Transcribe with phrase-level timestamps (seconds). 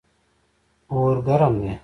[0.93, 1.73] اور ګرم دی.